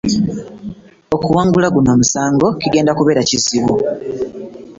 Okuwangula 1.15 1.67
guno 1.73 1.89
omusango 1.95 2.47
kigenda 2.61 2.91
kubeera 2.97 3.27
kizibu. 3.29 3.75